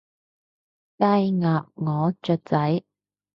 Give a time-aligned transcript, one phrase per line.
[0.03, 0.03] 雞，
[1.39, 2.83] 鴨，鵝，雀仔